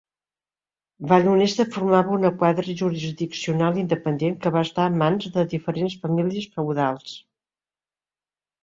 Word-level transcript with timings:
Vallhonesta 1.11 1.65
formava 1.75 2.15
una 2.15 2.31
quadra 2.39 2.75
jurisdiccional 2.81 3.77
independent 3.83 4.41
que 4.47 4.55
va 4.57 4.67
estar 4.69 4.89
en 4.93 4.99
mans 5.05 5.29
de 5.37 5.45
diferents 5.55 6.01
famílies 6.09 6.51
feudals. 6.59 7.17